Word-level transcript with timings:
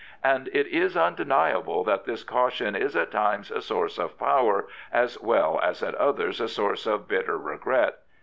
And 0.23 0.47
it 0.47 0.65
is 0.65 0.97
undeniable 0.97 1.83
that 1.83 2.05
this 2.05 2.23
caution 2.23 2.75
is 2.75 2.95
at 2.95 3.11
times 3.11 3.51
a 3.51 3.61
source 3.61 3.99
of 3.99 4.17
power, 4.17 4.65
as 4.91 5.21
well 5.21 5.59
as 5.61 5.83
at 5.83 5.93
others 5.93 6.41
a 6.41 6.47
source 6.47 6.87
of 6.87 7.07
bitter 7.07 7.37
regret. 7.37 7.99